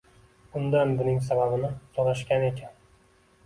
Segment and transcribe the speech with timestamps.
[0.59, 2.85] Undan buning sababini soʻrashgan ekan